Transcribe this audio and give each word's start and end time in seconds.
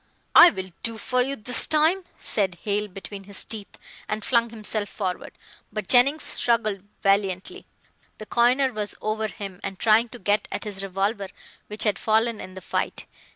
"I'll 0.33 0.55
do 0.81 0.97
for 0.97 1.21
you 1.21 1.35
this 1.35 1.67
time," 1.67 2.05
said 2.17 2.57
Hale 2.63 2.87
between 2.87 3.25
his 3.25 3.43
teeth, 3.43 3.77
and 4.09 4.25
flung 4.25 4.49
himself 4.49 4.89
forward, 4.89 5.33
but 5.71 5.87
Jennings 5.87 6.23
struggled 6.23 6.81
valiantly. 7.03 7.67
The 8.17 8.25
coiner 8.25 8.73
was 8.73 8.95
over 8.99 9.27
him, 9.27 9.59
and 9.63 9.77
trying 9.77 10.09
to 10.09 10.17
get 10.17 10.47
at 10.51 10.63
his 10.63 10.81
revolver 10.81 11.27
which 11.67 11.83
had 11.83 11.99
fallen 11.99 12.41
in 12.41 12.55
the 12.55 12.61
fight. 12.61 13.05